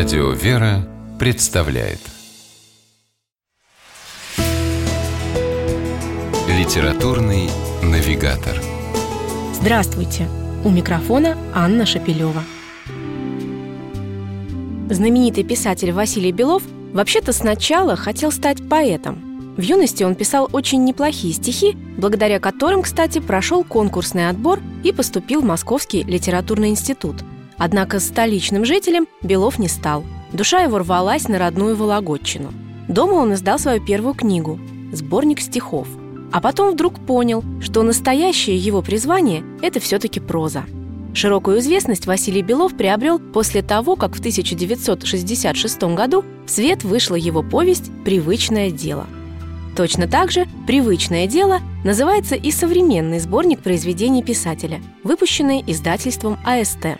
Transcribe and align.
Радио 0.00 0.30
«Вера» 0.30 0.88
представляет 1.18 1.98
Литературный 6.48 7.50
навигатор 7.82 8.58
Здравствуйте! 9.52 10.26
У 10.64 10.70
микрофона 10.70 11.36
Анна 11.54 11.84
Шапилева. 11.84 12.42
Знаменитый 14.88 15.44
писатель 15.44 15.92
Василий 15.92 16.32
Белов 16.32 16.62
вообще-то 16.94 17.34
сначала 17.34 17.94
хотел 17.94 18.32
стать 18.32 18.66
поэтом. 18.70 19.54
В 19.58 19.60
юности 19.60 20.02
он 20.02 20.14
писал 20.14 20.48
очень 20.50 20.82
неплохие 20.82 21.34
стихи, 21.34 21.76
благодаря 21.98 22.40
которым, 22.40 22.80
кстати, 22.80 23.18
прошел 23.18 23.64
конкурсный 23.64 24.30
отбор 24.30 24.60
и 24.82 24.92
поступил 24.92 25.42
в 25.42 25.44
Московский 25.44 26.04
литературный 26.04 26.70
институт. 26.70 27.16
Однако 27.60 28.00
столичным 28.00 28.64
жителем 28.64 29.06
Белов 29.22 29.60
не 29.60 29.68
стал. 29.68 30.02
Душа 30.32 30.62
его 30.62 30.78
рвалась 30.78 31.28
на 31.28 31.38
родную 31.38 31.76
Вологодчину. 31.76 32.52
Дома 32.88 33.12
он 33.12 33.34
издал 33.34 33.60
свою 33.60 33.80
первую 33.80 34.14
книгу– 34.14 34.58
сборник 34.92 35.40
стихов. 35.40 35.86
А 36.32 36.40
потом 36.40 36.72
вдруг 36.72 36.98
понял, 36.98 37.44
что 37.60 37.84
настоящее 37.84 38.56
его 38.56 38.82
призвание– 38.82 39.44
это 39.62 39.78
все-таки 39.78 40.18
проза– 40.18 40.64
Широкую 41.12 41.58
известность 41.58 42.06
Василий 42.06 42.42
Белов 42.42 42.76
приобрел 42.76 43.18
после 43.18 43.62
того, 43.62 43.96
как 43.96 44.14
в 44.14 44.20
1966 44.20 45.82
году 45.94 46.24
в 46.46 46.50
свет 46.50 46.84
вышла 46.84 47.16
его 47.16 47.42
повесть 47.42 47.90
«Привычное 48.04 48.70
дело». 48.70 49.06
Точно 49.76 50.06
так 50.06 50.30
же 50.30 50.46
«Привычное 50.66 51.26
дело» 51.26 51.60
называется 51.84 52.36
и 52.36 52.50
современный 52.50 53.18
сборник 53.18 53.60
произведений 53.60 54.22
писателя, 54.22 54.80
выпущенный 55.02 55.64
издательством 55.66 56.38
АСТ. 56.44 56.98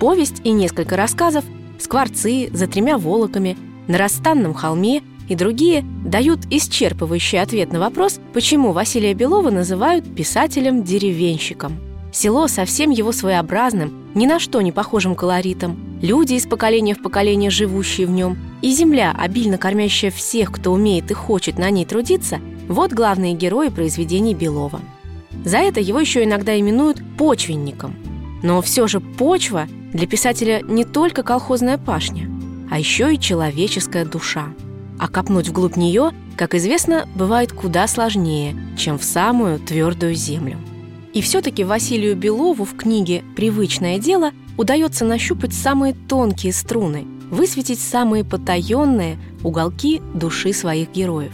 Повесть 0.00 0.40
и 0.42 0.50
несколько 0.50 0.96
рассказов 0.96 1.44
«Скворцы», 1.78 2.50
«За 2.52 2.66
тремя 2.66 2.98
волоками», 2.98 3.56
«На 3.86 3.98
расстанном 3.98 4.54
холме» 4.54 5.02
и 5.28 5.36
другие 5.36 5.84
дают 6.04 6.40
исчерпывающий 6.46 7.40
ответ 7.40 7.72
на 7.72 7.78
вопрос, 7.78 8.18
почему 8.32 8.72
Василия 8.72 9.14
Белова 9.14 9.50
называют 9.50 10.12
писателем-деревенщиком– 10.16 11.78
Село 12.12 12.48
со 12.48 12.64
всем 12.64 12.90
его 12.90 13.12
своеобразным, 13.12 14.10
ни 14.14 14.26
на 14.26 14.40
что 14.40 14.60
не 14.60 14.72
похожим 14.72 15.14
колоритом, 15.14 15.78
люди 16.02 16.34
из 16.34 16.46
поколения 16.46 16.94
в 16.94 17.02
поколение 17.02 17.50
живущие 17.50 18.06
в 18.06 18.10
нем, 18.10 18.36
и 18.62 18.72
земля, 18.72 19.14
обильно 19.16 19.58
кормящая 19.58 20.10
всех, 20.10 20.50
кто 20.50 20.72
умеет 20.72 21.10
и 21.10 21.14
хочет 21.14 21.56
на 21.56 21.70
ней 21.70 21.84
трудиться, 21.84 22.40
вот 22.68 22.92
главные 22.92 23.34
герои 23.34 23.68
произведений 23.68 24.34
Белова. 24.34 24.80
За 25.44 25.58
это 25.58 25.80
его 25.80 26.00
еще 26.00 26.24
иногда 26.24 26.58
именуют 26.58 27.00
почвенником. 27.16 27.94
Но 28.42 28.60
все 28.60 28.88
же 28.88 29.00
почва 29.00 29.68
для 29.92 30.06
писателя 30.06 30.62
не 30.62 30.84
только 30.84 31.22
колхозная 31.22 31.78
пашня, 31.78 32.30
а 32.70 32.78
еще 32.78 33.14
и 33.14 33.18
человеческая 33.18 34.04
душа. 34.04 34.46
А 34.98 35.08
копнуть 35.08 35.48
вглубь 35.48 35.76
нее, 35.76 36.12
как 36.36 36.54
известно, 36.54 37.08
бывает 37.14 37.52
куда 37.52 37.86
сложнее, 37.86 38.56
чем 38.76 38.98
в 38.98 39.04
самую 39.04 39.58
твердую 39.58 40.14
землю. 40.14 40.58
И 41.12 41.22
все-таки 41.22 41.64
Василию 41.64 42.16
Белову 42.16 42.64
в 42.64 42.76
книге 42.76 43.24
«Привычное 43.34 43.98
дело» 43.98 44.32
удается 44.56 45.04
нащупать 45.04 45.54
самые 45.54 45.94
тонкие 45.94 46.52
струны, 46.52 47.06
высветить 47.30 47.80
самые 47.80 48.24
потаенные 48.24 49.18
уголки 49.42 50.00
души 50.14 50.52
своих 50.52 50.92
героев. 50.92 51.32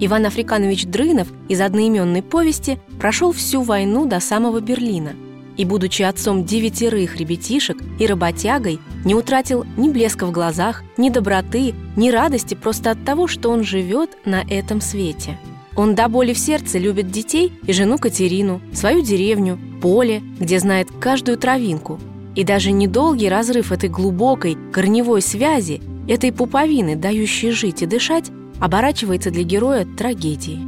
Иван 0.00 0.26
Африканович 0.26 0.86
Дрынов 0.86 1.28
из 1.48 1.60
одноименной 1.60 2.22
повести 2.22 2.78
прошел 3.00 3.32
всю 3.32 3.62
войну 3.62 4.06
до 4.06 4.20
самого 4.20 4.60
Берлина 4.60 5.14
и, 5.58 5.66
будучи 5.66 6.00
отцом 6.00 6.46
девятерых 6.46 7.16
ребятишек 7.16 7.76
и 7.98 8.06
работягой, 8.06 8.78
не 9.04 9.14
утратил 9.14 9.66
ни 9.76 9.90
блеска 9.90 10.24
в 10.24 10.32
глазах, 10.32 10.82
ни 10.96 11.10
доброты, 11.10 11.74
ни 11.96 12.08
радости 12.08 12.54
просто 12.54 12.92
от 12.92 13.04
того, 13.04 13.26
что 13.26 13.50
он 13.50 13.62
живет 13.62 14.16
на 14.24 14.42
этом 14.48 14.80
свете– 14.80 15.38
он 15.78 15.94
до 15.94 16.08
боли 16.08 16.32
в 16.32 16.38
сердце 16.40 16.76
любит 16.76 17.12
детей 17.12 17.52
и 17.64 17.72
жену 17.72 17.98
Катерину, 17.98 18.60
свою 18.72 19.00
деревню, 19.00 19.60
поле, 19.80 20.20
где 20.40 20.58
знает 20.58 20.88
каждую 20.98 21.38
травинку. 21.38 22.00
И 22.34 22.42
даже 22.42 22.72
недолгий 22.72 23.28
разрыв 23.28 23.70
этой 23.70 23.88
глубокой 23.88 24.58
корневой 24.72 25.22
связи, 25.22 25.80
этой 26.08 26.32
пуповины, 26.32 26.96
дающей 26.96 27.52
жить 27.52 27.82
и 27.82 27.86
дышать, 27.86 28.32
оборачивается 28.58 29.30
для 29.30 29.44
героя 29.44 29.86
трагедией. 29.96 30.67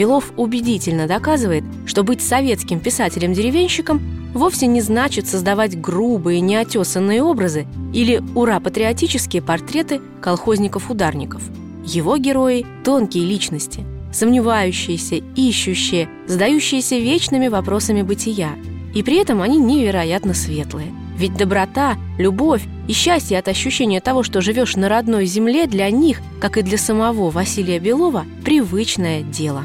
Белов 0.00 0.32
убедительно 0.38 1.06
доказывает, 1.06 1.62
что 1.84 2.02
быть 2.04 2.22
советским 2.22 2.80
писателем-деревенщиком 2.80 4.00
вовсе 4.32 4.66
не 4.66 4.80
значит 4.80 5.28
создавать 5.28 5.78
грубые, 5.78 6.40
неотесанные 6.40 7.22
образы 7.22 7.66
или 7.92 8.22
ура-патриотические 8.34 9.42
портреты 9.42 10.00
колхозников-ударников. 10.22 11.42
Его 11.84 12.16
герои– 12.16 12.64
тонкие 12.82 13.26
личности– 13.26 13.84
сомневающиеся, 14.14 15.16
ищущие, 15.36 16.08
задающиеся 16.26 16.96
вечными 16.96 17.48
вопросами 17.48 18.00
бытия. 18.00 18.52
И 18.94 19.02
при 19.02 19.18
этом 19.18 19.42
они 19.42 19.58
невероятно 19.58 20.32
светлые. 20.32 20.94
Ведь 21.18 21.36
доброта, 21.36 21.98
любовь 22.16 22.62
и 22.88 22.94
счастье 22.94 23.38
от 23.38 23.48
ощущения 23.48 24.00
того, 24.00 24.22
что 24.22 24.40
живешь 24.40 24.76
на 24.76 24.88
родной 24.88 25.26
земле, 25.26 25.66
для 25.66 25.90
них, 25.90 26.22
как 26.40 26.56
и 26.56 26.62
для 26.62 26.78
самого 26.78 27.28
Василия 27.28 27.78
Белова, 27.78 28.24
привычное 28.42 29.20
дело. 29.22 29.64